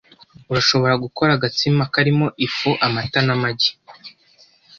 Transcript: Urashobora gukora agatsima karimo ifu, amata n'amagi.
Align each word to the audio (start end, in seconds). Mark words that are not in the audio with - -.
Urashobora 0.51 0.93
gukora 1.03 1.31
agatsima 1.37 1.83
karimo 1.93 2.27
ifu, 2.45 2.69
amata 2.85 3.19
n'amagi. 3.25 3.71